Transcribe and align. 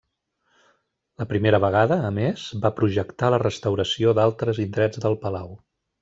La 1.23 1.25
primera 1.33 1.59
vegada, 1.65 1.97
a 2.07 2.09
més, 2.15 2.45
va 2.63 2.71
projectar 2.79 3.29
la 3.33 3.39
restauració 3.43 4.15
d'altres 4.21 4.63
indrets 4.65 5.03
del 5.05 5.19
palau. 5.27 5.53